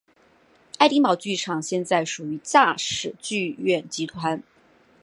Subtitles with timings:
[0.79, 4.41] 爱丁堡剧场现在属于大使剧院集团。